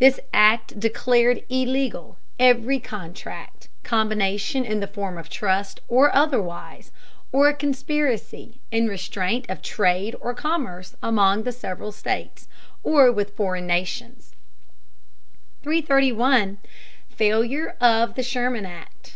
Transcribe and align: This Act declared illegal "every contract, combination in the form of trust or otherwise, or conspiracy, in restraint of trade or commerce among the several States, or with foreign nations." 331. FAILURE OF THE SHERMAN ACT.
This 0.00 0.18
Act 0.34 0.80
declared 0.80 1.44
illegal 1.48 2.18
"every 2.40 2.80
contract, 2.80 3.68
combination 3.84 4.64
in 4.64 4.80
the 4.80 4.88
form 4.88 5.16
of 5.16 5.28
trust 5.30 5.78
or 5.86 6.12
otherwise, 6.12 6.90
or 7.30 7.52
conspiracy, 7.52 8.60
in 8.72 8.88
restraint 8.88 9.48
of 9.48 9.62
trade 9.62 10.16
or 10.20 10.34
commerce 10.34 10.96
among 11.00 11.44
the 11.44 11.52
several 11.52 11.92
States, 11.92 12.48
or 12.82 13.12
with 13.12 13.36
foreign 13.36 13.68
nations." 13.68 14.34
331. 15.62 16.58
FAILURE 17.10 17.76
OF 17.80 18.16
THE 18.16 18.24
SHERMAN 18.24 18.66
ACT. 18.66 19.14